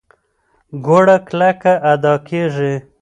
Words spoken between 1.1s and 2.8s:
کلکه ادا کېږي.